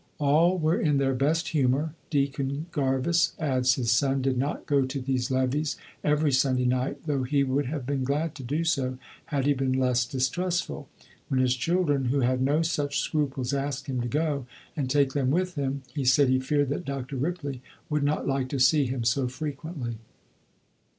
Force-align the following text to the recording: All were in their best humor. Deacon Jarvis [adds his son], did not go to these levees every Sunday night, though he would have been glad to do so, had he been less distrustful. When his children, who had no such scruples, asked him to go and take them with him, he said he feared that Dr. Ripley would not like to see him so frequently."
All 0.17 0.57
were 0.57 0.79
in 0.81 0.97
their 0.97 1.13
best 1.13 1.49
humor. 1.49 1.93
Deacon 2.09 2.65
Jarvis 2.73 3.33
[adds 3.37 3.75
his 3.75 3.91
son], 3.91 4.23
did 4.23 4.35
not 4.35 4.65
go 4.65 4.83
to 4.83 4.99
these 4.99 5.29
levees 5.29 5.77
every 6.03 6.31
Sunday 6.31 6.65
night, 6.65 7.05
though 7.05 7.21
he 7.21 7.43
would 7.43 7.67
have 7.67 7.85
been 7.85 8.03
glad 8.03 8.33
to 8.33 8.43
do 8.43 8.63
so, 8.63 8.97
had 9.25 9.45
he 9.45 9.53
been 9.53 9.73
less 9.73 10.03
distrustful. 10.07 10.89
When 11.27 11.39
his 11.39 11.55
children, 11.55 12.05
who 12.05 12.21
had 12.21 12.41
no 12.41 12.63
such 12.63 12.97
scruples, 12.97 13.53
asked 13.53 13.85
him 13.85 14.01
to 14.01 14.07
go 14.07 14.47
and 14.75 14.89
take 14.89 15.13
them 15.13 15.29
with 15.29 15.53
him, 15.53 15.83
he 15.93 16.03
said 16.03 16.29
he 16.29 16.39
feared 16.39 16.69
that 16.69 16.83
Dr. 16.85 17.15
Ripley 17.15 17.61
would 17.87 18.01
not 18.01 18.25
like 18.25 18.49
to 18.49 18.59
see 18.59 18.87
him 18.87 19.03
so 19.03 19.27
frequently." 19.27 19.99